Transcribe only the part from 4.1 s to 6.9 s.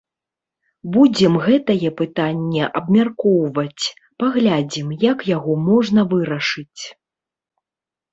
паглядзім, як яго можна вырашыць.